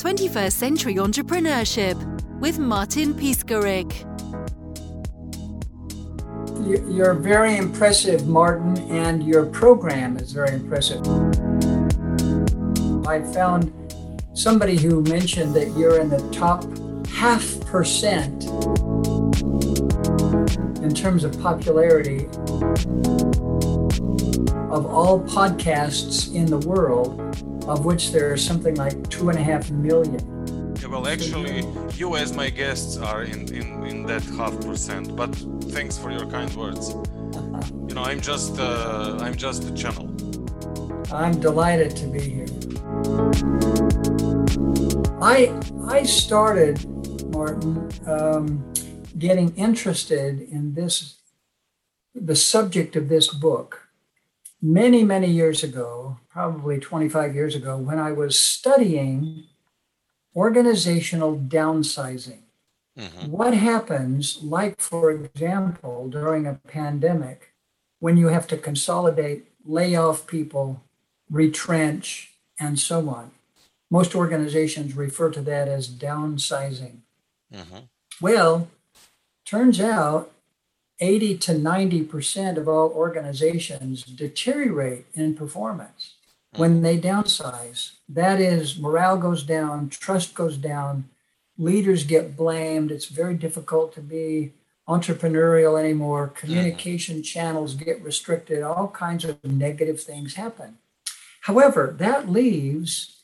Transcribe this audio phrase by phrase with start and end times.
[0.00, 1.94] 21st Century Entrepreneurship
[2.40, 3.92] with Martin Piskarik.
[6.90, 11.06] You're very impressive, Martin, and your program is very impressive.
[13.06, 13.74] I found
[14.32, 16.64] somebody who mentioned that you're in the top
[17.06, 18.44] half percent
[20.82, 22.24] in terms of popularity
[24.70, 27.18] of all podcasts in the world,
[27.70, 30.20] of which there are something like two and a half million.
[30.80, 31.64] Yeah, well, actually,
[31.94, 35.14] you as my guests are in, in, in that half percent.
[35.14, 35.32] But
[35.74, 36.94] thanks for your kind words.
[37.88, 40.06] You know, I'm just uh, I'm just a channel.
[41.12, 42.46] I'm delighted to be here.
[45.20, 45.36] I
[45.88, 46.76] I started,
[47.34, 48.72] Martin, um,
[49.18, 51.18] getting interested in this,
[52.14, 53.89] the subject of this book,
[54.62, 59.44] many many years ago, probably 25 years ago, when I was studying
[60.34, 62.42] organizational downsizing.
[62.98, 63.30] Mm-hmm.
[63.30, 67.52] What happens, like for example, during a pandemic,
[67.98, 70.82] when you have to consolidate, lay off people,
[71.30, 73.30] retrench, and so on?
[73.90, 76.98] Most organizations refer to that as downsizing.
[77.52, 77.78] Mm-hmm.
[78.20, 78.68] Well,
[79.44, 80.30] turns out
[81.00, 86.14] 80 to 90% of all organizations deteriorate in performance
[86.56, 87.92] when they downsize.
[88.08, 91.08] That is, morale goes down, trust goes down,
[91.56, 92.90] leaders get blamed.
[92.90, 94.52] It's very difficult to be
[94.88, 96.28] entrepreneurial anymore.
[96.28, 97.22] Communication mm-hmm.
[97.22, 98.62] channels get restricted.
[98.62, 100.78] All kinds of negative things happen.
[101.42, 103.22] However, that leaves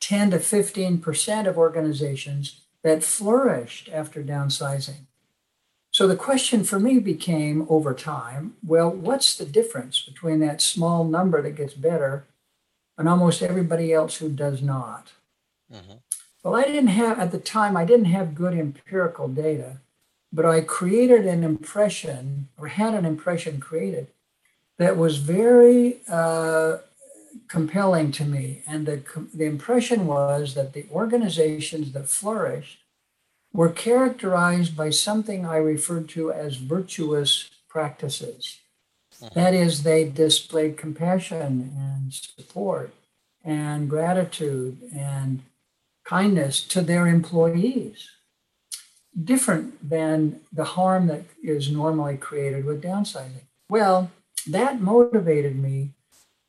[0.00, 5.07] 10 to 15% of organizations that flourished after downsizing.
[5.98, 11.02] So the question for me became over time well, what's the difference between that small
[11.02, 12.24] number that gets better
[12.96, 15.10] and almost everybody else who does not?
[15.74, 15.96] Mm-hmm.
[16.44, 19.78] Well, I didn't have, at the time, I didn't have good empirical data,
[20.32, 24.06] but I created an impression or had an impression created
[24.76, 26.76] that was very uh,
[27.48, 28.62] compelling to me.
[28.68, 29.02] And the,
[29.34, 32.78] the impression was that the organizations that flourished
[33.58, 38.58] were characterized by something I referred to as virtuous practices.
[39.20, 39.34] Mm-hmm.
[39.34, 42.94] That is, they displayed compassion and support
[43.44, 45.42] and gratitude and
[46.04, 48.08] kindness to their employees,
[49.24, 53.48] different than the harm that is normally created with downsizing.
[53.68, 54.12] Well,
[54.46, 55.94] that motivated me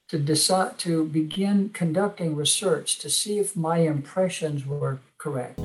[0.10, 5.60] to decide to begin conducting research to see if my impressions were correct.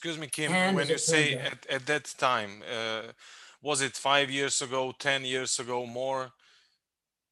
[0.00, 3.12] Excuse me, Kim, and when you say at, at that time, uh,
[3.60, 6.32] was it five years ago, 10 years ago, more?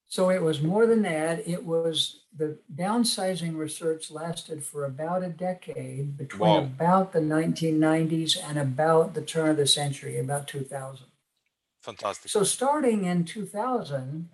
[0.07, 1.47] So it was more than that.
[1.47, 6.57] It was the downsizing research lasted for about a decade between wow.
[6.59, 11.07] about the 1990s and about the turn of the century, about 2000.
[11.81, 12.29] Fantastic.
[12.29, 14.29] So starting in 2000,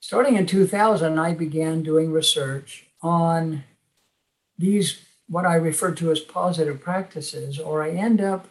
[0.00, 3.64] starting in 2000, I began doing research on
[4.58, 8.46] these, what I refer to as positive practices, or I end up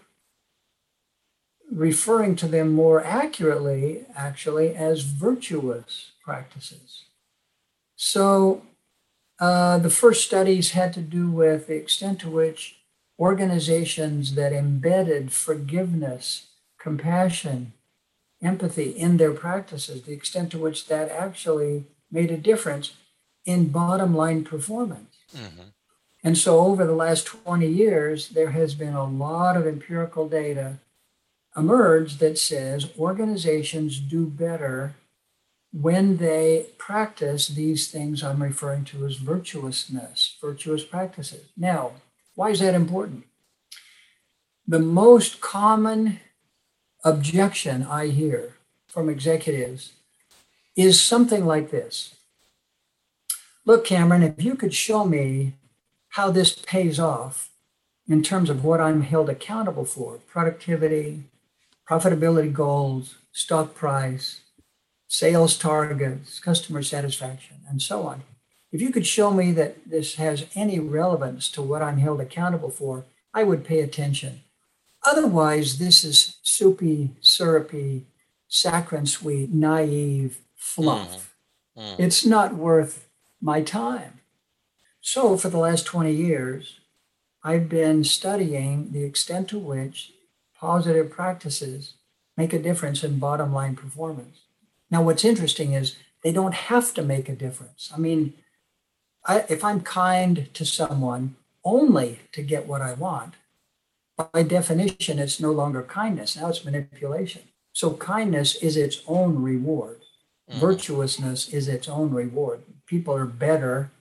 [1.72, 7.06] referring to them more accurately, actually, as virtuous practices.
[7.96, 8.62] So
[9.40, 12.78] uh, the first studies had to do with the extent to which
[13.18, 16.48] organizations that embedded forgiveness,
[16.80, 17.74] compassion,
[18.42, 22.94] empathy in their practices, the extent to which that actually made a difference
[23.46, 25.16] in bottom line performance.
[25.36, 25.70] Mm-hmm.
[26.26, 30.80] And so over the last 20 years, there has been a lot of empirical data
[31.56, 34.96] emerged that says organizations do better
[35.72, 41.46] when they practice these things I'm referring to as virtuousness, virtuous practices.
[41.56, 41.92] Now,
[42.34, 43.26] why is that important?
[44.68, 46.22] The most common
[47.04, 48.56] objection I hear
[48.88, 49.94] from executives
[50.76, 52.16] is something like this
[53.64, 55.54] Look, Cameron, if you could show me
[56.16, 57.50] how this pays off
[58.08, 61.24] in terms of what I'm held accountable for productivity,
[61.90, 64.40] profitability goals, stock price,
[65.10, 68.24] sales targets, customer satisfaction, and so on.
[68.72, 72.72] If you could show me that this has any relevance to what I'm held accountable
[72.72, 73.04] for,
[73.34, 74.40] I would pay attention.
[75.06, 78.06] Otherwise, this is soupy, syrupy,
[78.48, 81.36] saccharine sweet, naive fluff.
[81.78, 81.84] Mm.
[81.84, 82.00] Mm.
[82.00, 83.10] It's not worth
[83.42, 84.22] my time.
[85.08, 86.80] So, for the last 20 years,
[87.44, 90.12] I've been studying the extent to which
[90.56, 91.94] positive practices
[92.36, 94.40] make a difference in bottom line performance.
[94.90, 97.92] Now, what's interesting is they don't have to make a difference.
[97.94, 98.34] I mean,
[99.24, 103.36] I, if I'm kind to someone only to get what I want,
[104.34, 106.36] by definition, it's no longer kindness.
[106.36, 107.44] Now it's manipulation.
[107.74, 110.00] So kindness is its own reward.
[110.50, 110.56] Mhm.
[110.60, 112.64] Virtuousness is its own reward.
[112.88, 113.92] People are better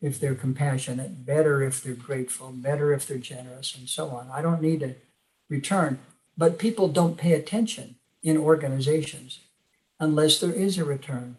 [0.00, 4.30] if they're compassionate, better if they're grateful, better if they're generous, and so on.
[4.32, 4.94] I don't need to
[5.48, 5.98] return.
[6.36, 9.40] But people don't pay attention in organizations
[9.98, 11.36] unless there is a return.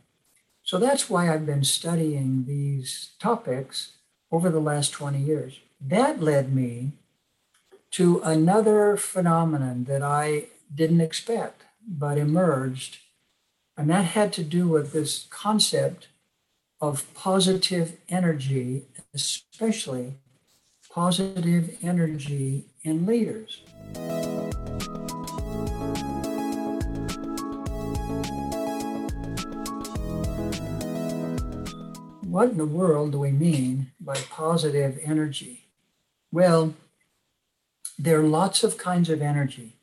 [0.64, 3.94] So that's why I've been studying these topics
[4.32, 5.60] over the last 20 years.
[5.82, 6.92] That led me
[7.92, 13.00] to another phenomenon that I didn't expect but emerged.
[13.78, 16.09] And that had to do with this concept
[16.82, 20.14] of positive energy, especially
[20.92, 23.62] positive energy in leaders.
[32.24, 35.66] What in the world do we mean by positive energy?
[36.32, 36.76] Well,
[37.98, 39.74] there are lots of kinds of energy.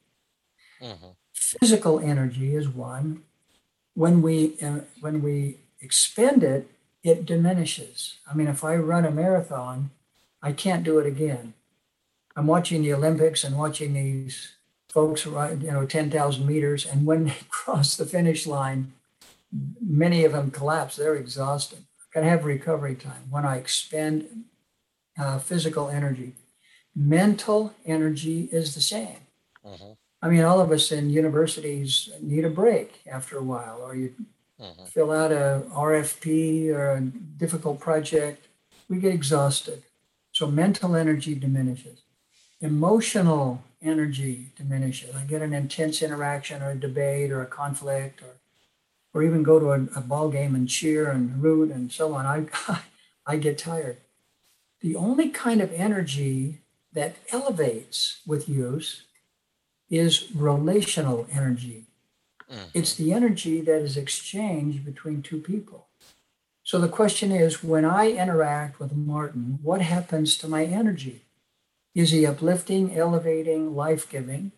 [0.80, 1.16] Mhm.
[1.34, 3.24] Physical energy is one.
[3.94, 6.70] When we uh, when we expend it,
[7.06, 8.16] it diminishes.
[8.30, 9.90] I mean, if I run a marathon,
[10.42, 11.54] I can't do it again.
[12.34, 14.56] I'm watching the Olympics and watching these
[14.88, 18.92] folks run, you know, 10,000 meters, and when they cross the finish line,
[19.80, 20.96] many of them collapse.
[20.96, 21.84] They're exhausted.
[22.14, 23.24] To have recovery time.
[23.28, 24.44] When I expend
[25.18, 26.32] uh, physical energy,
[26.94, 29.18] mental energy is the same.
[29.62, 29.98] Mhm.
[30.22, 34.14] I mean, all of us in universities need a break after a while, or you
[34.60, 34.88] Mhm.
[34.88, 38.46] fill out a RFP or a difficult project,
[38.88, 39.82] we get exhausted.
[40.32, 42.02] So mental energy diminishes.
[42.60, 45.14] Emotional energy diminishes.
[45.14, 48.36] I get an intense interaction or a debate or a conflict or
[49.14, 52.26] or even go to a, a ball game and cheer and root and so on.
[52.26, 52.46] I
[53.26, 53.98] I get tired.
[54.80, 56.60] The only kind of energy
[56.92, 59.04] that elevates with use
[59.90, 61.85] is relational energy.
[62.50, 62.70] Mhm.
[62.74, 65.88] It's the energy that is exchanged between two people.
[66.62, 71.22] So the question is when I interact with Martin, what happens to my energy?
[71.94, 74.52] Is he uplifting, elevating, life giving?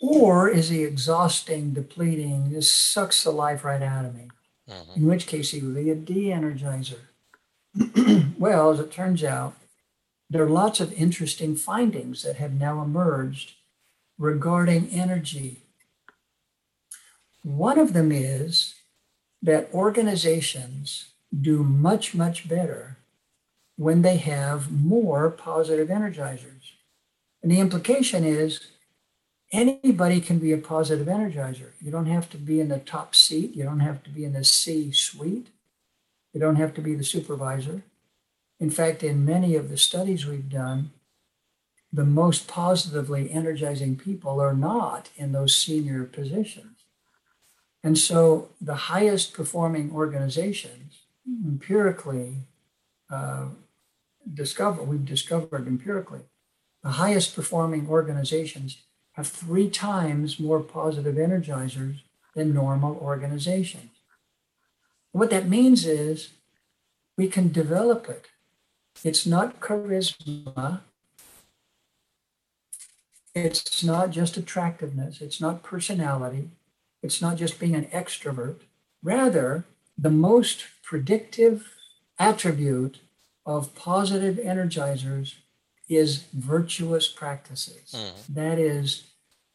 [0.00, 4.28] Or is he exhausting, depleting, just sucks the life right out of me?
[4.68, 4.96] Mhm.
[4.96, 7.00] In which case he would be a de energizer.
[8.38, 9.54] well, as it turns out,
[10.30, 13.54] there are lots of interesting findings that have now emerged
[14.18, 15.62] regarding energy
[17.56, 18.74] one of them is
[19.40, 22.98] that organizations do much, much better
[23.76, 26.72] when they have more positive energizers.
[27.42, 28.68] And the implication is
[29.50, 31.70] anybody can be a positive energizer.
[31.80, 34.34] You don't have to be in the top seat, you don't have to be in
[34.34, 35.46] the C suite,
[36.34, 37.82] you don't have to be the supervisor.
[38.60, 40.90] In fact, in many of the studies we've done,
[41.92, 46.77] the most positively energizing people are not in those senior positions.
[47.82, 51.02] And so the highest performing organizations
[51.46, 52.34] empirically
[53.10, 53.46] uh,
[54.34, 56.20] discover, we've discovered empirically,
[56.82, 58.78] the highest performing organizations
[59.12, 62.00] have three times more positive energizers
[62.34, 63.90] than normal organizations.
[65.12, 66.30] What that means is
[67.16, 68.26] we can develop it.
[69.02, 70.80] It's not charisma.
[73.34, 75.20] It's not just attractiveness.
[75.20, 76.50] It's not personality.
[77.02, 78.60] It's not just being an extrovert.
[79.02, 79.64] Rather,
[79.96, 81.74] the most predictive
[82.18, 83.00] attribute
[83.46, 85.34] of positive energizers
[85.88, 87.92] is virtuous practices.
[87.92, 88.26] Mhm.
[88.34, 89.04] That is,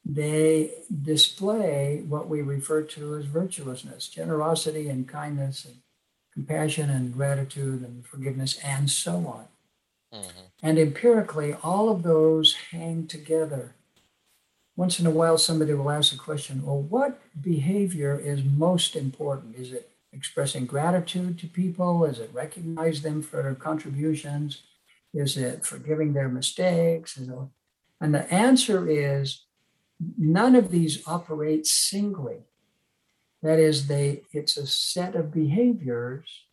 [0.04, 5.76] they display what we refer to as virtuousness, generosity and kindness and
[6.34, 9.48] compassion and gratitude and forgiveness and so on.
[10.12, 10.52] Mhm.
[10.64, 13.76] And empirically, all of those hang together.
[14.76, 19.56] Once in a while, somebody will ask a question well, what behavior is most important?
[19.56, 22.06] Is it expressing gratitude to people?
[22.06, 24.64] Is it recognize them for contributions?
[25.14, 27.18] Is it forgiving their mistakes?
[27.18, 29.46] And the answer is
[30.18, 32.40] none of these operate singly.
[33.44, 36.46] That is, they it's a set of behaviors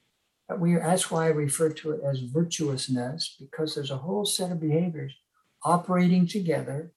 [0.48, 4.50] that we that's why I refer to it as virtuousness, because there's a whole set
[4.50, 5.14] of behaviors
[5.62, 6.92] operating together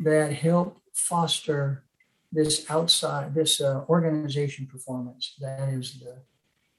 [0.00, 1.84] that help foster
[2.32, 5.34] this outside this uh, organization performance.
[5.40, 6.22] That is, the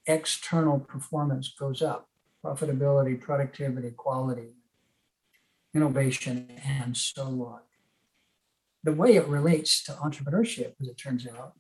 [0.07, 2.09] external performance goes up,
[2.43, 4.55] profitability, productivity, quality,
[5.73, 7.59] innovation, and so on.
[8.83, 11.53] The way it relates to entrepreneurship, as it turns out,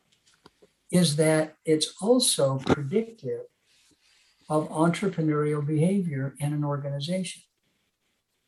[0.91, 3.41] is that it's also predictive
[4.49, 7.43] of entrepreneurial behavior in an organization,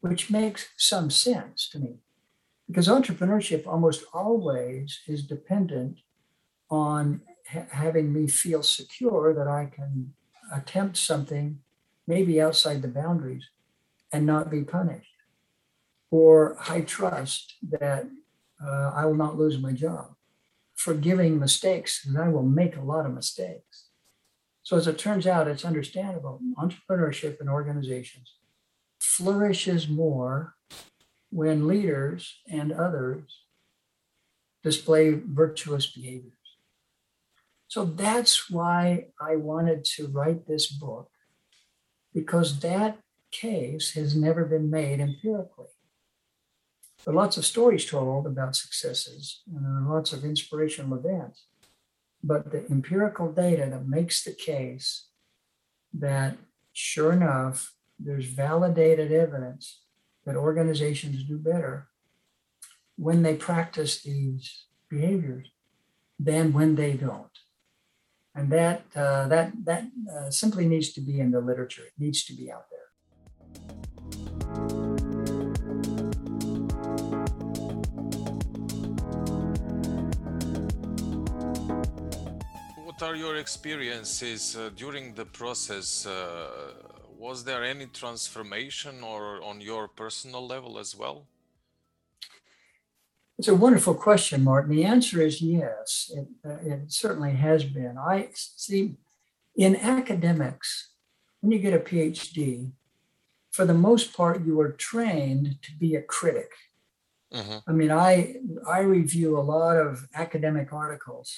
[0.01, 2.02] which makes some sense to me.
[2.73, 5.99] Because entrepreneurship almost always is dependent
[6.71, 10.11] on ha- having me feel secure that I can
[10.51, 11.59] attempt something
[12.07, 13.47] maybe outside the boundaries
[14.11, 15.05] and not be punished.
[16.09, 18.07] Or I trust that
[18.59, 20.15] uh, I will not lose my job.
[20.73, 23.89] Forgiving mistakes, and I will make a lot of mistakes.
[24.63, 26.39] So, as it turns out, it's understandable.
[26.57, 28.33] Entrepreneurship in organizations
[28.99, 30.55] flourishes more
[31.33, 33.23] when leaders and others
[34.63, 36.33] display virtuous behaviors.
[37.67, 41.09] So that's why I wanted to write this book,
[42.13, 42.99] because that
[43.31, 45.73] case has never been made empirically.
[47.03, 51.47] There are lots of stories told about successes and there are lots of inspirational events,
[52.23, 55.07] but the empirical data that makes the case
[55.95, 56.37] that
[56.73, 59.82] sure enough, there's validated evidence
[60.25, 61.87] that organizations do better
[62.97, 65.47] when they practice these behaviors
[66.19, 67.35] than when they don't.
[68.35, 71.83] And that uh, that that uh, simply needs to be in the literature.
[71.85, 72.89] It needs to be out there.
[82.85, 86.07] What are your experiences uh, during the process?
[87.23, 91.25] Was there any transformation or on your personal level as well?
[93.39, 94.75] It's a wonderful question, Martin.
[94.75, 96.11] The answer is yes.
[96.13, 97.97] It, uh, it certainly has been.
[97.97, 98.97] I see
[99.55, 100.89] in academics,
[101.39, 102.71] when you get a PhD,
[103.51, 106.51] for the most part, you are trained to be a critic.
[107.31, 108.11] hmm I mean, I
[108.77, 109.91] I review a lot of
[110.23, 111.29] academic articles,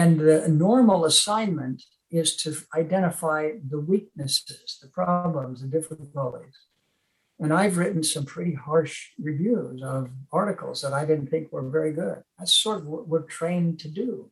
[0.00, 1.78] and the normal assignment
[2.12, 6.54] is to identify the weaknesses, the problems, the difficulties.
[7.40, 11.92] And I've written some pretty harsh reviews of articles that I didn't think were very
[11.92, 12.22] good.
[12.38, 14.30] That's sort of what we're trained to do.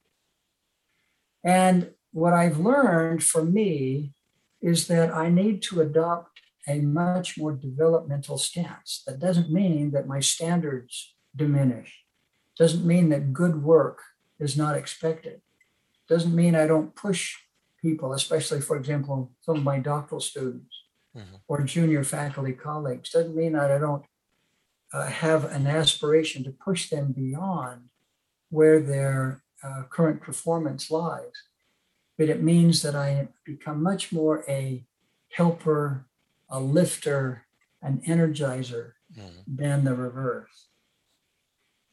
[1.43, 4.13] And what I've learned for me
[4.61, 9.03] is that I need to adopt a much more developmental stance.
[9.07, 12.05] That doesn't mean that my standards diminish.
[12.59, 14.03] Doesn't mean that good work
[14.39, 15.41] is not expected.
[16.09, 17.37] Doesn't mean I don't push
[17.81, 20.75] people, especially, for example, some of my doctoral students
[21.17, 21.41] Mhm.
[21.49, 23.11] or junior faculty colleagues.
[23.11, 24.05] Doesn't mean that I don't
[24.93, 27.91] uh, have an aspiration to push them beyond
[28.49, 31.33] where their uh, current performance lies.
[32.19, 34.85] But it means that I become much more a
[35.29, 36.07] helper,
[36.49, 37.47] a lifter,
[37.83, 40.69] an energizer hmm than the reverse.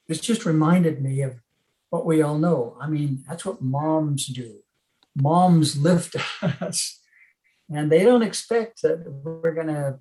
[0.07, 1.41] This just reminded me of
[1.89, 2.77] what we all know.
[2.79, 4.63] I mean, that's what moms do.
[5.19, 6.15] Moms lift
[6.61, 7.01] us,
[7.69, 9.97] and they don't expect that we're going to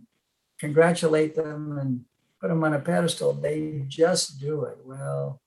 [0.60, 2.04] congratulate them and
[2.40, 3.32] put them on a pedestal.
[3.32, 4.78] They just do it.
[4.84, 5.40] Well,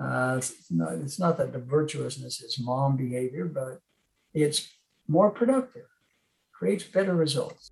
[0.00, 3.80] uh, it's, not, it's not that the virtuousness is mom behavior, but
[4.34, 4.68] it's
[5.06, 5.86] more productive,
[6.52, 7.70] creates better results.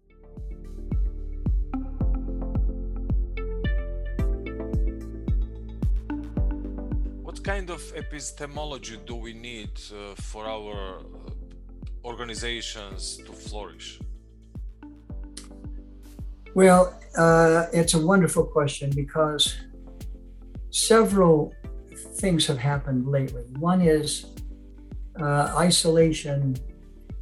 [7.46, 11.02] Kind of epistemology do we need uh, for our uh,
[12.04, 14.00] organizations to flourish?
[16.56, 19.56] Well, uh, it's a wonderful question because
[20.70, 21.54] several
[22.20, 23.44] things have happened lately.
[23.60, 24.26] One is
[25.20, 26.56] uh, isolation,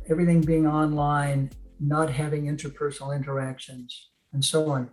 [0.09, 4.89] everything being online, not having interpersonal interactions, and so on.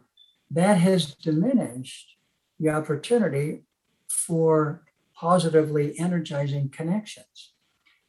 [0.50, 2.18] That has diminished
[2.60, 3.64] the opportunity
[4.10, 4.84] for
[5.22, 7.54] positively energizing connections.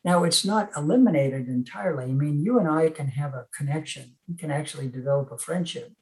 [0.03, 2.05] Now, it's not eliminated entirely.
[2.05, 5.93] I mean, you and I can have a connection, we can actually develop a friendship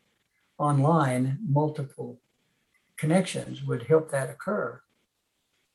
[0.56, 2.20] online, multiple
[2.96, 4.80] connections would help that occur.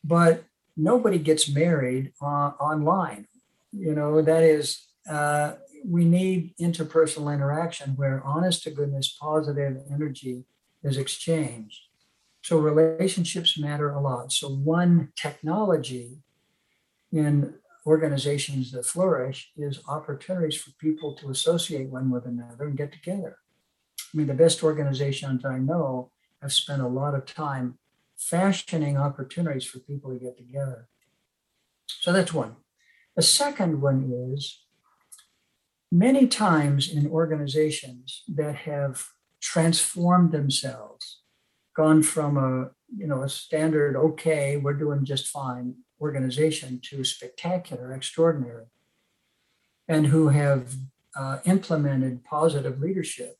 [0.03, 0.45] But
[0.77, 3.27] nobody gets married uh, online.
[3.73, 5.53] You know, that is, uh,
[5.85, 10.45] we need interpersonal interaction where honest to goodness, positive energy
[10.81, 11.81] is exchanged.
[12.45, 14.31] So relationships matter a lot.
[14.31, 16.19] So, one technology
[17.11, 17.55] in
[17.87, 23.37] organizations that flourish is opportunities for people to associate one with another and get together.
[23.99, 26.11] I mean, the best organizations I know
[26.43, 27.79] have spent a lot of time
[28.15, 30.87] fashioning opportunities for people to get together.
[31.87, 32.57] So that's one.
[33.15, 34.65] The second one is
[35.91, 39.03] many times in organizations that have
[39.41, 41.21] transformed themselves,
[41.75, 47.93] gone from a you know, a standard, okay, we're doing just fine organization to spectacular,
[47.93, 48.65] extraordinary,
[49.87, 50.75] and who have
[51.15, 53.37] uh, implemented positive leadership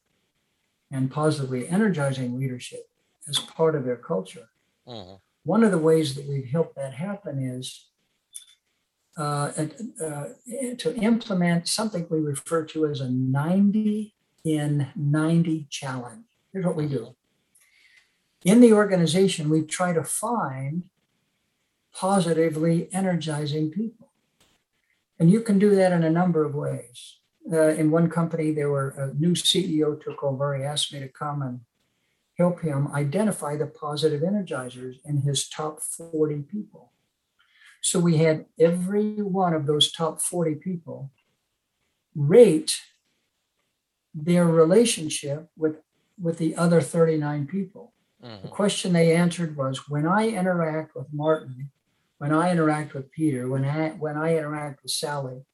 [0.91, 2.87] and positively energizing leadership
[3.27, 4.49] as part of their culture.
[4.87, 5.19] Mhm.
[5.43, 7.89] One of the ways that we've helped that happen is
[9.17, 9.67] uh,
[10.03, 10.25] uh,
[10.77, 14.13] to implement something we refer to as a 90
[14.43, 16.25] in 90 challenge.
[16.51, 17.15] Here's what we do.
[18.45, 20.83] In the organization, we try to find
[21.91, 24.11] positively energizing people.
[25.19, 27.17] And you can do that in a number of ways.
[27.51, 30.55] Uh, in one company, there were a new CEO took over.
[30.55, 31.61] He asked me to come and
[32.37, 36.91] help him identify the positive energizers in his top 40 people.
[37.81, 41.11] So we had every one of those top 40 people
[42.13, 42.79] rate
[44.13, 45.77] their relationship with,
[46.21, 47.93] with the other 39 people.
[48.25, 48.49] The Mhm.
[48.49, 51.69] question they answered was when I interact with Martin,
[52.17, 55.45] when I interact with Peter, when I when I interact with Sally,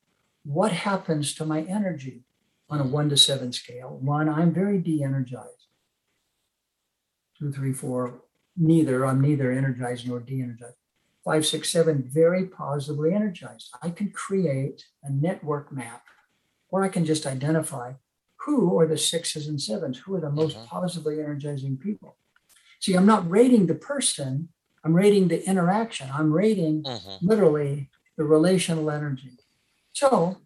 [0.44, 2.24] what happens to my energy
[2.70, 3.98] on a one to seven scale?
[3.98, 5.68] One, I'm very de-energized.
[7.38, 8.22] Two, three, four,
[8.56, 9.06] neither.
[9.06, 10.78] I'm neither energized nor de-energized.
[11.26, 13.76] Five, six, seven, very positively energized.
[13.82, 16.06] I can create a network map,
[16.70, 17.96] or I can just identify
[18.46, 20.66] who are the sixes and sevens, who are the most Mhm.
[20.68, 22.16] positively energizing people.
[22.82, 24.50] See, I'm not rating the person,
[24.84, 26.10] I'm rating the interaction.
[26.12, 27.22] I'm rating Mhm.
[27.22, 29.38] literally the relational energy.
[29.94, 30.38] So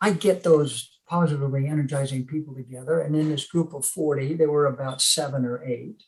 [0.00, 3.00] I get those positively energizing people together.
[3.00, 6.04] And in this group of 40, there were about seven or eight.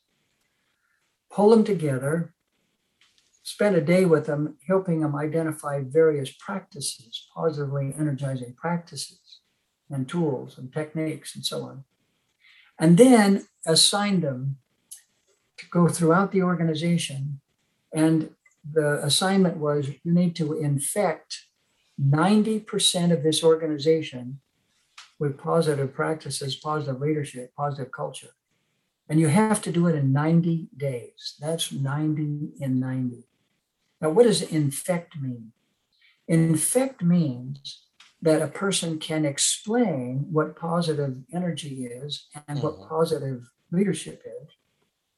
[1.30, 2.34] Pull them together,
[3.42, 9.40] spend a day with them, helping them identify various practices, positively energizing practices
[9.90, 11.84] and tools and techniques and so on.
[12.78, 14.59] And then assign them
[15.60, 17.40] to go throughout the organization.
[17.92, 18.30] And
[18.78, 21.44] the assignment was you need to infect
[22.00, 24.40] 90% of this organization
[25.18, 28.30] with positive practices, positive leadership, positive culture.
[29.08, 31.34] And you have to do it in 90 days.
[31.40, 33.24] That's 90 in 90.
[34.00, 35.52] Now, what does infect mean?
[36.28, 37.84] Infect means
[38.22, 42.88] that a person can explain what positive energy is and what Mhm.
[42.88, 44.48] positive leadership is.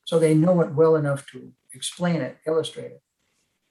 [0.04, 3.02] So they know it well enough to explain it, illustrate it.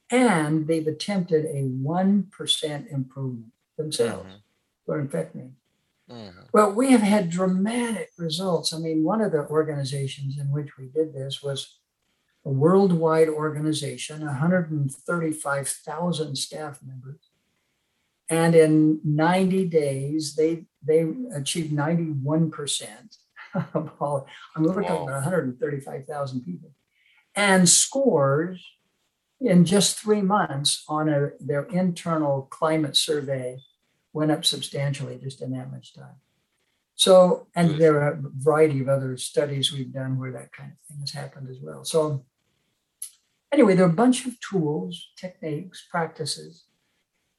[0.10, 4.30] And they've attempted a 1% improvement themselves.
[4.30, 4.42] Mhm.
[4.86, 5.56] What infect means.
[6.10, 6.48] Mhm.
[6.54, 8.74] Well, we have had dramatic results.
[8.74, 11.80] I mean, one of the organizations in which we did this was
[12.44, 17.30] a worldwide organization, 135,000 staff members.
[18.30, 21.02] And in 90 days, they they
[21.36, 23.18] achieved 91%
[23.54, 24.26] of.
[24.56, 25.20] I mean, we're talking Wow.
[25.20, 26.72] about 135,000 people.
[27.36, 28.66] And scores
[29.40, 33.58] in just three months on a, their internal climate survey
[34.14, 36.16] went up substantially just in that much time.
[36.96, 40.78] So, and there are a variety of other studies we've done where that kind of
[40.88, 41.84] thing has happened as well.
[41.84, 42.26] So,
[43.52, 46.66] anyway, there are a bunch of tools, techniques, practices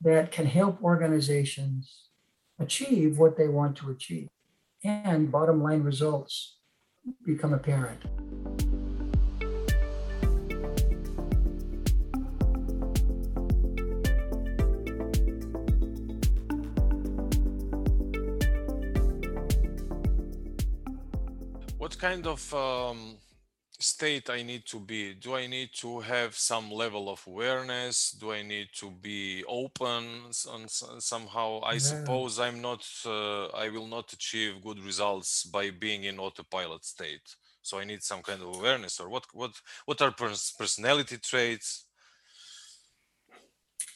[0.01, 2.09] that can help organizations
[2.59, 4.29] achieve what they want to achieve.
[4.85, 6.57] And bottom line results
[7.25, 8.03] become apparent.
[21.79, 23.19] What kind of um,
[23.83, 25.15] state I need to be?
[25.15, 28.13] Do I need to have some level of awareness?
[28.13, 30.05] Do I need to be open
[30.49, 30.69] on
[31.01, 31.61] somehow?
[31.61, 31.79] I Yeah.
[31.93, 32.83] suppose I'm not.
[33.05, 37.27] Uh, I will not achieve good results by being in autopilot state.
[37.63, 39.01] So I need some kind of awareness.
[39.01, 39.25] Or what?
[39.33, 39.53] What?
[39.85, 41.87] What are pers- personality traits?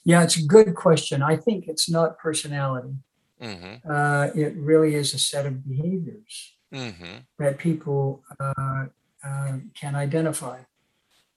[0.04, 1.22] Yeah, it's a good question.
[1.22, 2.94] I think it's not personality.
[3.40, 3.90] Mm-hmm.
[3.90, 7.18] Uh, it really is a set of behaviors Mm-hmm.
[7.38, 8.86] that people uh,
[9.26, 10.60] uh, can identify.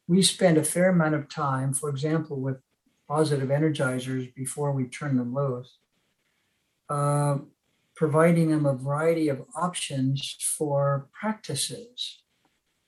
[0.08, 2.58] We spend a fair amount of time, for example, with
[3.08, 5.78] positive energizers before we turn them loose,
[6.90, 7.40] uh,
[7.96, 12.22] providing them a variety of options for practices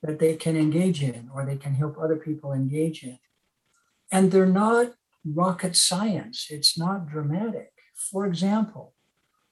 [0.01, 3.19] that they can engage in or they can help other people engage in.
[4.11, 4.93] And they're not
[5.25, 7.71] rocket science, it's not dramatic.
[7.95, 8.93] For example,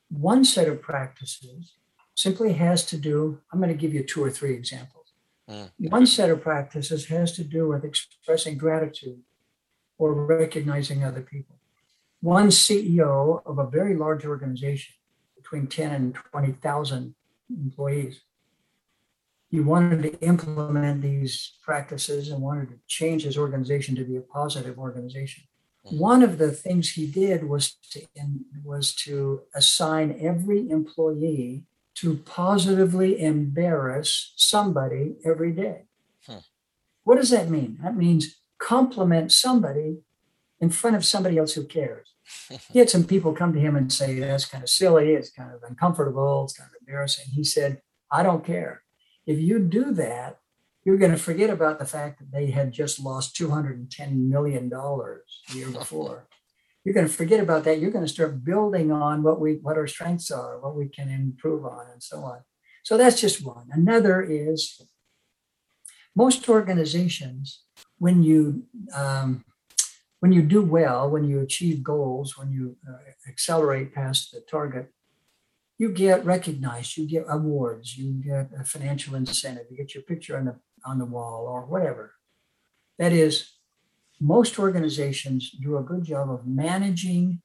[0.09, 1.73] one set of practices
[2.15, 4.98] simply has to do, I'm going to give you two or three examples.
[5.49, 5.71] Mm.
[5.89, 9.21] One set of practices has to do with expressing gratitude
[9.97, 11.55] or recognizing other people.
[12.21, 14.95] One CEO of a very large organization,
[15.35, 17.15] between 10 and 20,000
[17.49, 18.21] employees,
[19.49, 24.21] he wanted to implement these practices and wanted to change his organization to be a
[24.21, 25.45] positive organization.
[25.85, 25.97] Mhm.
[25.97, 28.01] One of the things he did was to
[28.63, 35.85] was to assign every employee to positively embarrass somebody every day.
[36.25, 36.37] Hmm.
[37.03, 37.79] What does that mean?
[37.81, 39.99] That means compliment somebody
[40.59, 42.13] in front of somebody else who cares.
[42.71, 45.51] He had some people come to him and say, That's kind of silly, it's kind
[45.51, 47.25] of uncomfortable, it's kind of embarrassing.
[47.31, 48.83] He said, I don't care.
[49.25, 50.39] If you do that,
[50.83, 55.21] you're going to forget about the fact that they had just lost $210 million the
[55.53, 56.27] year before.
[56.83, 57.79] You're going to forget about that.
[57.79, 61.09] You're going to start building on what we what our strengths are, what we can
[61.09, 62.39] improve on, and so on.
[62.83, 63.67] So that's just one.
[63.71, 64.81] Another is
[66.15, 67.63] most organizations,
[67.97, 68.63] when you
[68.93, 69.45] um,
[70.19, 74.91] when you do well, when you achieve goals, when you uh, accelerate past the target,
[75.77, 80.37] you get recognized, you get awards, you get a financial incentive, you get your picture
[80.37, 82.13] on the on the wall or whatever.
[82.97, 83.53] That is,
[84.19, 87.41] most organizations do a good job of managing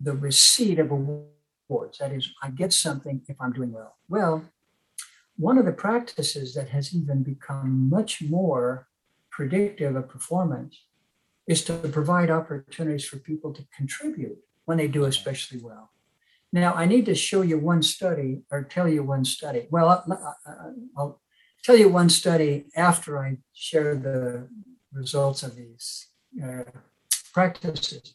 [0.00, 1.98] the receipt of awards.
[1.98, 3.96] That is, I get something if I'm doing well.
[4.08, 4.44] Well,
[5.36, 8.88] one of the practices that has even become much more
[9.30, 10.80] predictive of performance
[11.46, 15.90] is to provide opportunities for people to contribute when they do especially well.
[16.52, 19.66] Now, I need to show you one study or tell you one study.
[19.70, 20.36] Well, I'll,
[20.96, 21.20] I'll
[21.62, 24.48] tell you one study after I share the
[24.96, 26.08] results of these
[26.42, 26.64] uh,
[27.32, 28.14] practices.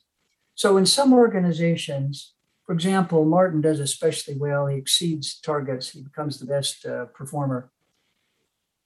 [0.56, 2.34] So, in some organizations,
[2.66, 4.68] for example, Martin does especially well.
[4.68, 5.90] He exceeds targets.
[5.90, 7.72] He becomes the best uh, performer.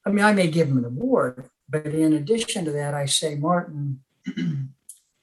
[0.05, 3.35] I mean, I may give him an award, but in addition to that, I say,
[3.35, 4.01] Martin,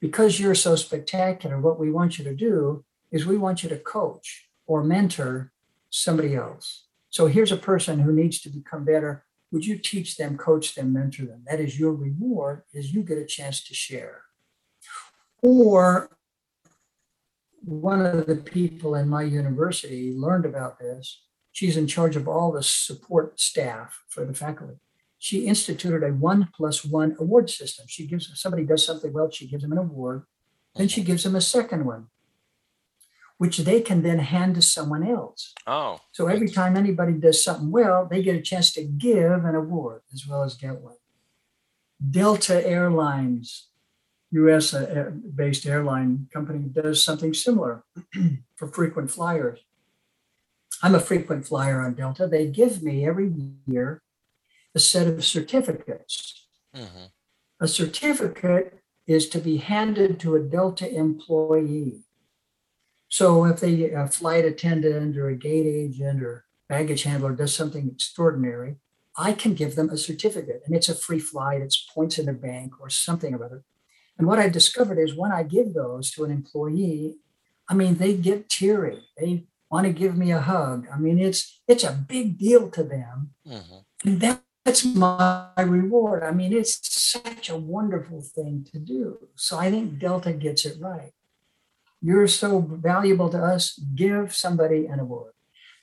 [0.01, 3.77] because you're so spectacular, what we want you to do is we want you to
[3.77, 5.51] coach or mentor
[5.89, 6.85] somebody else.
[7.09, 9.23] So here's a person who needs to become better.
[9.53, 11.43] Would you teach them, coach them, mentor them?
[11.45, 14.23] That is your reward is you get a chance to share.
[15.43, 16.09] Or
[17.63, 21.21] one of the people in my university learned about this.
[21.51, 24.79] She's in charge of all the support staff for the faculty.
[25.19, 27.85] She instituted a one plus one award system.
[27.87, 30.23] She gives somebody does something well, she gives them an award,
[30.75, 32.07] then she gives them a second one
[33.43, 35.53] which they can then hand to someone else.
[35.67, 35.99] Oh.
[36.13, 40.01] So every time anybody does something well, they get a chance to give an award
[40.13, 40.95] as well as get one.
[42.09, 43.67] Delta Airlines,
[44.31, 47.83] US uh, based airline company, does something similar
[48.55, 49.59] for frequent flyers.
[50.81, 52.25] I'm a frequent flyer on Delta.
[52.27, 53.29] They give me every
[53.67, 54.03] year
[54.73, 56.47] a set of certificates.
[56.73, 57.09] Mhm.
[57.59, 62.05] A certificate is to be handed to a Delta employee.
[63.13, 67.87] So if they, a flight attendant or a gate agent or baggage handler does something
[67.87, 68.77] extraordinary,
[69.15, 72.33] I can give them a certificate and it's a free flight, it's points in the
[72.33, 73.63] bank or something or other.
[74.17, 77.17] And what I've discovered is when I give those to an employee,
[77.69, 79.03] I mean, they get teary.
[79.19, 80.87] They want to give me a hug.
[80.91, 83.35] I mean, it's it's a big deal to them.
[83.45, 83.83] Mhm.
[84.05, 86.23] And that, that's my reward.
[86.23, 89.27] I mean, it's such a wonderful thing to do.
[89.35, 91.13] So I think Delta gets it right.
[92.03, 95.31] You're so valuable to us, give somebody an award,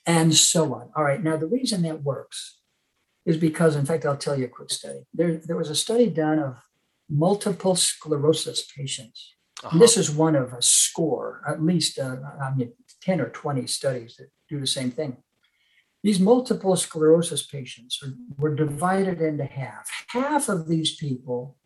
[0.06, 0.90] and so on.
[0.94, 1.22] All right.
[1.22, 2.58] Now, the reason that works
[3.24, 5.00] is because, in fact, I'll tell you a quick study.
[5.14, 6.56] There, there was a study done of
[7.08, 9.34] multiple sclerosis patients.
[9.62, 9.70] Uh-huh.
[9.72, 13.66] And this is one of a score, at least uh, I mean, 10 or 20
[13.66, 15.16] studies that do the same thing.
[16.02, 19.90] These multiple sclerosis patients are, were divided into half.
[20.08, 21.56] Half of these people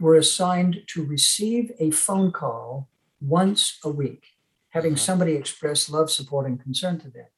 [0.00, 2.88] were assigned to receive a phone call
[3.20, 4.26] once a week,
[4.70, 4.98] having Mhm.
[4.98, 7.28] somebody express love, support, and concern to them.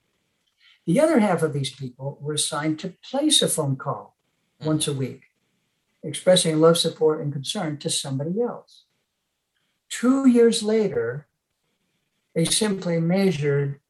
[0.86, 4.16] The other half of these people were assigned to place a phone call
[4.60, 5.24] once a week,
[6.02, 8.86] expressing love, support, and concern to somebody else.
[9.88, 11.28] Two years later,
[12.34, 13.80] they simply measured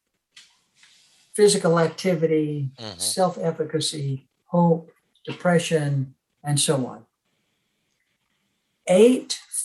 [1.32, 3.00] physical activity, Mhm.
[3.00, 4.92] self efficacy, hope,
[5.24, 7.06] depression, and so on.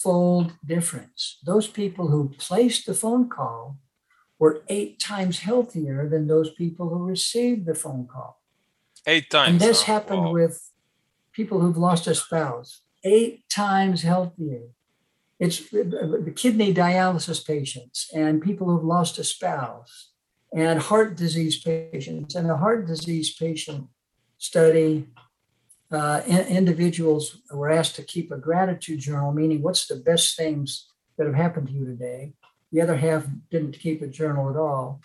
[0.03, 1.39] Eightfold difference.
[1.45, 3.77] Those people who placed the phone call
[4.37, 8.41] were eight times healthier than those people who received the phone call.
[9.07, 9.51] Eight times.
[9.51, 9.93] And this huh?
[9.93, 10.33] happened Wow.
[10.33, 10.61] with
[11.31, 14.63] people who've lost a spouse, eight times healthier.
[15.39, 20.11] It's the kidney dialysis patients and people who've lost a spouse
[20.53, 22.35] and heart disease patients.
[22.35, 23.87] And the heart disease patient
[24.37, 25.07] study,
[25.93, 30.87] uh, in- individuals were asked to keep a gratitude journal, meaning what's the best things
[31.17, 32.33] that have happened to you today.
[32.71, 35.01] The other half didn't keep a journal at all.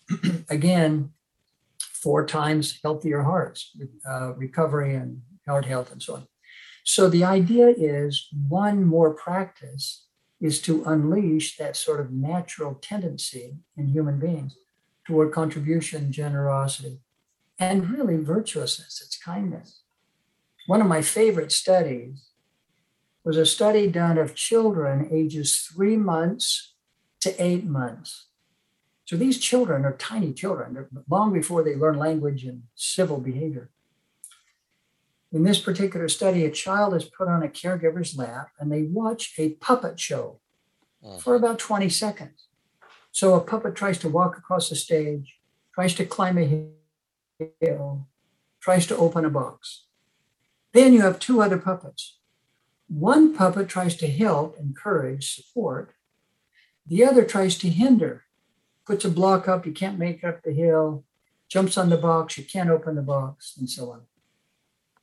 [0.48, 1.12] Again,
[1.78, 3.76] four times healthier hearts,
[4.08, 6.26] uh, recovery and heart health, and so on.
[6.84, 10.06] So the idea is one more practice
[10.40, 14.56] is to unleash that sort of natural tendency in human beings
[15.06, 16.98] toward contribution, generosity,
[17.58, 19.81] and really virtuousness, it's kindness.
[20.66, 22.28] One of my favorite studies
[23.24, 26.74] was a study done of children ages three months
[27.20, 28.28] to eight months.
[29.04, 33.70] So these children are tiny children, They're long before they learn language and civil behavior.
[35.32, 39.34] In this particular study, a child is put on a caregiver's lap and they watch
[39.38, 40.40] a puppet show
[41.02, 41.18] hmm.
[41.18, 42.48] for about 20 seconds.
[43.10, 45.38] So a puppet tries to walk across the stage,
[45.74, 46.68] tries to climb a
[47.60, 48.06] hill,
[48.60, 49.84] tries to open a box.
[50.72, 52.18] Then you have two other puppets.
[52.88, 55.94] One puppet tries to help, encourage, support.
[56.86, 58.24] The other tries to hinder,
[58.86, 61.04] puts a block up, you can't make up the hill,
[61.48, 64.02] jumps on the box, you can't open the box, and so on.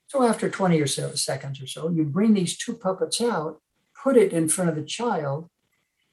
[0.07, 3.61] So after 20 or so seconds or so, you bring these two puppets out,
[4.03, 5.49] put it in front of the child,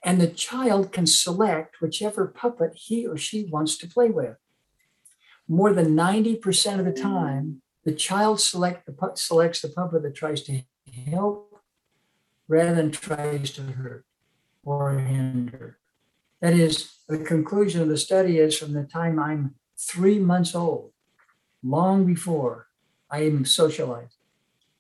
[0.05, 4.37] and the child can select whichever puppet he or she wants to play with.
[5.49, 10.43] More than 90% of the time, the child select the, selects the puppet that tries
[10.43, 10.61] to
[11.09, 11.63] help
[12.49, 14.05] rather than tries to hurt
[14.65, 15.79] or hinder.
[16.41, 20.91] That is, the conclusion of the study is from the time I'm three months old,
[21.63, 22.67] long before
[23.09, 24.17] I am socialized,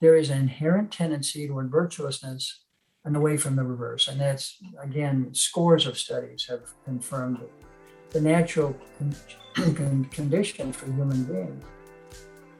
[0.01, 2.64] there is an inherent tendency toward virtuousness
[3.05, 4.09] and away from the reverse.
[4.09, 7.53] And that's, again, scores of studies have confirmed it.
[8.11, 8.77] The natural
[9.55, 11.64] con- condition for human beings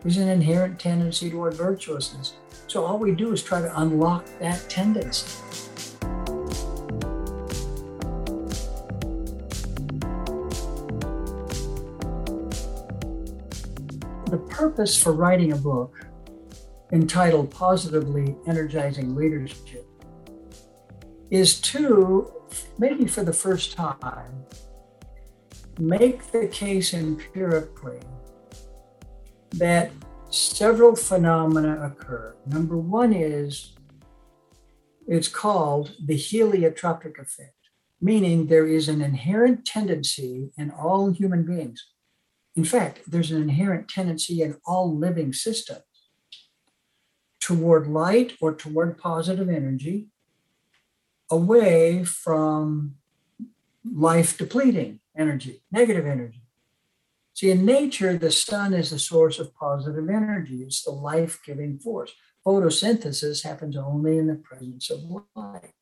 [0.07, 2.35] is an inherent tendency toward virtuousness.
[2.69, 5.27] So all we do is try to unlock that tendency.
[14.31, 16.07] The purpose for writing a book
[16.93, 19.87] entitled Positively Energizing Leadership
[21.31, 22.33] is to,
[22.79, 24.45] maybe for the first time,
[25.81, 27.99] make the case empirically
[29.59, 29.91] that
[30.31, 32.35] several phenomena occur.
[32.47, 33.75] Number one is
[35.07, 37.55] it's called the heliotropic effect,
[38.01, 41.87] meaning there is an inherent tendency in all human beings.
[42.57, 45.83] In fact, there's an inherent tendency in all living systems
[47.41, 50.09] toward light or toward positive energy,
[51.31, 52.97] away from
[53.85, 56.46] life depleting energy, negative energy.
[57.37, 61.79] See, in nature, the sun is the source of positive energy, it's the life giving
[61.79, 62.11] force.
[62.47, 65.01] Photosynthesis happens only in the presence of
[65.35, 65.75] light.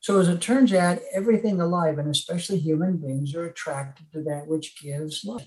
[0.00, 4.48] So, as it turns out, everything alive, and especially human beings, are attracted to that
[4.48, 5.46] which gives life.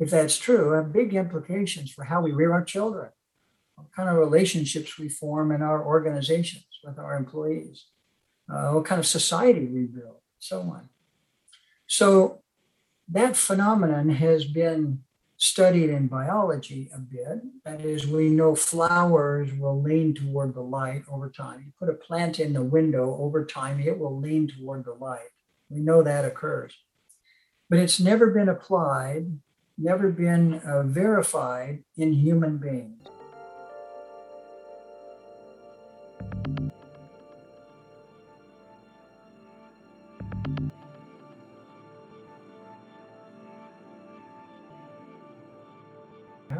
[0.00, 3.10] If that's true, have big implications for how we rear our children,
[3.76, 7.86] what kind of relationships we form in our organizations with our employees,
[8.52, 10.88] uh, what kind of society we build, so on.
[11.88, 12.42] So
[13.08, 15.02] that phenomenon has been
[15.38, 17.40] studied in biology a bit.
[17.64, 21.62] That is, we know flowers will lean toward the light over time.
[21.64, 25.30] You put a plant in the window, over time, it will lean toward the light.
[25.70, 26.74] We know that occurs.
[27.70, 29.38] But it's never been applied,
[29.78, 33.06] never been uh, verified in human beings.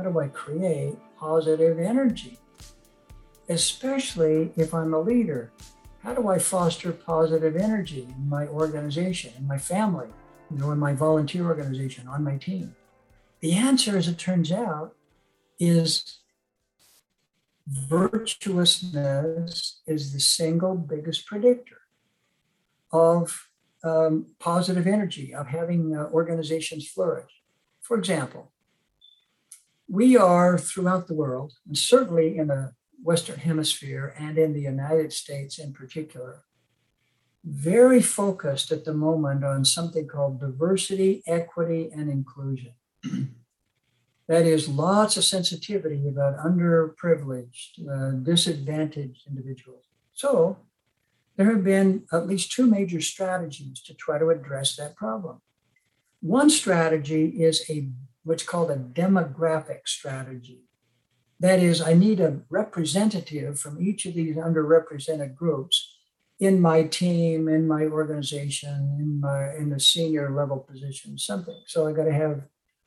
[0.02, 2.38] Do I create positive energy?
[3.48, 5.52] Especially if I'm a leader.
[6.02, 10.08] How do I foster positive energy in my organization, in my family,
[10.50, 12.74] you know, in my volunteer organization, on my team?
[13.40, 14.94] The answer, as it turns out,
[15.58, 16.18] is
[17.66, 21.78] virtuousness is the single biggest predictor
[22.90, 23.48] of
[23.84, 27.30] um, positive energy, of having uh, organizations flourish.
[27.80, 28.52] For example,
[29.88, 32.72] we are throughout the world, and certainly in the
[33.02, 36.44] Western Hemisphere and in the United States in particular,
[37.44, 42.74] very focused at the moment on something called diversity, equity, and inclusion.
[44.28, 49.84] that is, lots of sensitivity about underprivileged, uh, disadvantaged individuals.
[50.12, 50.58] So,
[51.36, 55.40] there have been at least two major strategies to try to address that problem.
[56.20, 57.88] One strategy is a
[58.24, 60.64] what's called a demographic strategy.
[61.40, 65.96] That is, I need a representative from each of these underrepresented groups
[66.40, 71.62] in my team, in my organization, in my in the senior level position, something.
[71.66, 72.42] So I got to have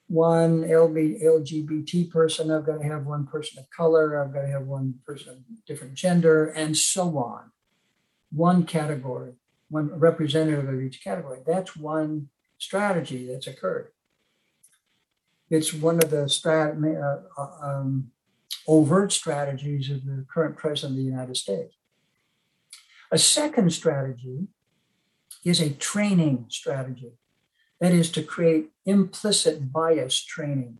[0.07, 2.51] one LB, LGBT person.
[2.51, 4.21] I've got to have one person of color.
[4.21, 7.51] I've got to have one person of different gender, and so on.
[8.31, 9.33] One category,
[9.69, 11.39] one representative of each category.
[11.45, 13.91] That's one strategy that's occurred.
[15.51, 18.11] It's one of the strat, uh, uh, um,
[18.69, 21.75] overt strategies of the current president of the United States.
[23.11, 24.47] A second strategy
[25.43, 27.11] is a training strategy.
[27.81, 30.77] That is to create implicit bias training.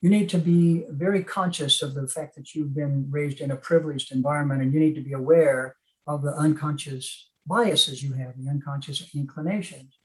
[0.00, 3.56] You need to be very conscious of the fact that you've been raised in a
[3.56, 5.74] privileged environment and you need to be aware
[6.06, 9.98] of the unconscious biases you have, the unconscious inclinations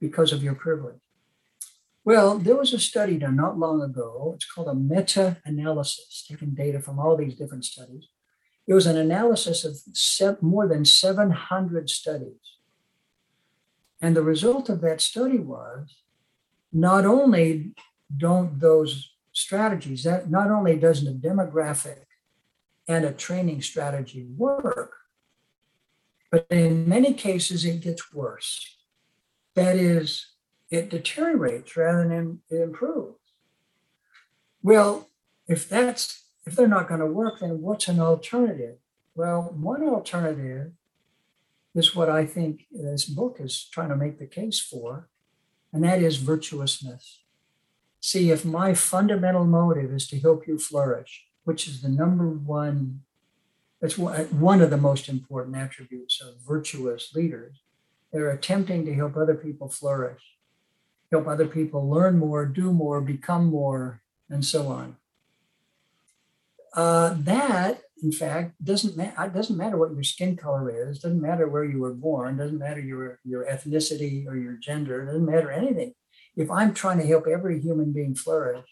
[0.00, 0.98] because of your privilege.
[2.04, 4.32] Well, there was a study done not long ago.
[4.34, 8.08] It's called a meta analysis, taking data from all these different studies.
[8.66, 12.58] It was an analysis of more than 700 studies.
[14.00, 16.02] And the result of that study was
[16.72, 17.72] not only
[18.16, 22.04] don't those strategies, that not only doesn't a demographic
[22.88, 24.92] and a training strategy work,
[26.30, 28.76] but in many cases it gets worse.
[29.54, 30.31] That is,
[30.72, 33.18] it deteriorates rather than it improves.
[34.62, 35.10] Well,
[35.46, 38.76] if that's if they're not going to work, then what's an alternative?
[39.14, 40.72] Well, one alternative
[41.74, 45.08] is what I think this book is trying to make the case for,
[45.72, 47.22] and that is virtuousness.
[48.00, 53.02] See, if my fundamental motive is to help you flourish, which is the number one,
[53.80, 57.60] that's one of the most important attributes of virtuous leaders,
[58.12, 60.22] they're attempting to help other people flourish,
[61.12, 64.96] help other people learn more, do more, become more, and so on.
[66.74, 69.28] Uh, that, in fact, doesn't matter.
[69.28, 71.00] Doesn't matter what your skin color is.
[71.00, 72.38] Doesn't matter where you were born.
[72.38, 75.04] Doesn't matter your your ethnicity or your gender.
[75.04, 75.92] Doesn't matter anything.
[76.34, 78.66] If I'm trying to help every human being flourish,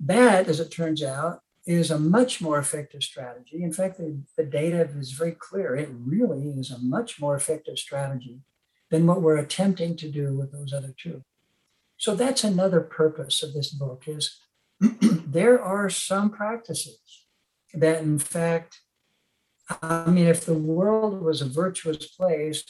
[0.00, 3.62] that, as it turns out, is a much more effective strategy.
[3.62, 5.76] In fact, the, the data is very clear.
[5.76, 8.40] It really is a much more effective strategy
[8.90, 11.22] than what we're attempting to do with those other two.
[11.96, 14.38] So that's another purpose of this book is
[14.80, 17.26] there are some practices
[17.74, 18.80] that, in fact,
[19.82, 22.64] I mean, if the world was a virtuous place,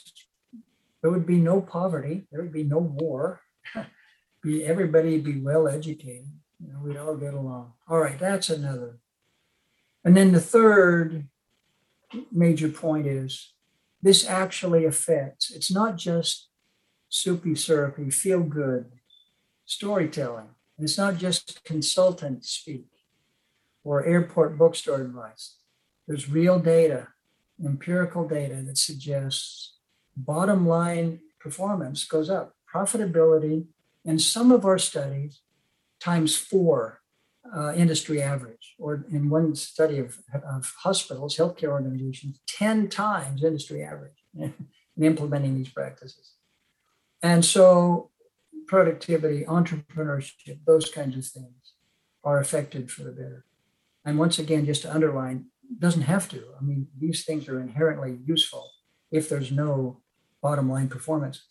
[1.01, 3.41] there would be no poverty, there would be no war,
[4.43, 6.27] be everybody be well educated.
[6.59, 7.73] You know, we'd all get along.
[7.87, 8.97] All right, that's another.
[10.03, 11.27] And then the third
[12.31, 13.53] major point is
[14.01, 15.51] this actually affects.
[15.51, 16.49] It's not just
[17.09, 18.85] soupy syrupy, feel good
[19.65, 20.49] storytelling.
[20.77, 22.87] It's not just consultant speak
[23.83, 25.57] or airport bookstore advice.
[26.07, 27.09] There's real data,
[27.63, 29.77] empirical data that suggests
[30.15, 33.65] bottom line performance goes up, profitability
[34.05, 35.41] in some of our studies
[35.99, 36.98] times four
[37.55, 43.83] uh, industry average, or in one study of, of hospitals, healthcare organizations, 10 times industry
[43.83, 44.53] average in
[45.01, 46.33] implementing these practices.
[47.21, 48.11] And so
[48.67, 51.73] productivity, entrepreneurship, those kinds of things
[52.23, 53.45] are affected for the better.
[54.05, 55.45] And once again, just to underline,
[55.77, 56.43] doesn't have to.
[56.59, 58.69] I mean, these things are inherently useful
[59.11, 60.01] if there's no
[60.41, 61.43] bottom line performance.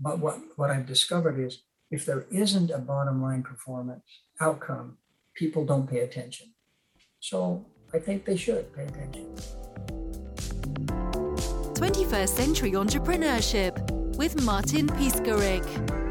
[0.00, 4.04] But what, what I've discovered is if there isn't a bottom line performance
[4.40, 4.98] outcome,
[5.38, 6.48] people don't pay attention.
[7.20, 9.26] So I think they should pay attention.
[11.78, 13.72] 21st Century Entrepreneurship
[14.16, 16.07] with Martin Piskarik.